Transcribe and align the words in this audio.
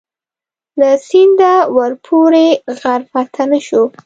له 0.79 0.89
سینده 1.07 1.53
ورپورې 1.77 2.47
غر 2.79 3.01
فتح 3.11 3.43
نه 3.51 3.59
شو. 3.67 3.81